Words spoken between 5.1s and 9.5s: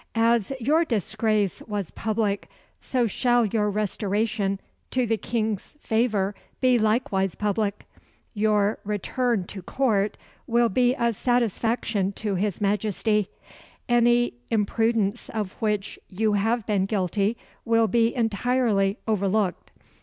King's favour be likewise public. Your return